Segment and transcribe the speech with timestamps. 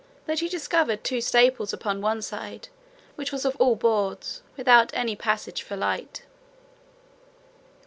[0.25, 2.69] That he discovered two staples upon one side,
[3.13, 6.23] which was all of boards, without any passage for light.